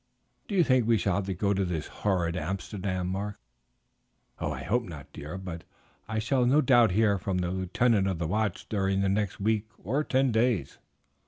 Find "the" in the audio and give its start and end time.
7.37-7.51, 8.17-8.25, 9.01-9.09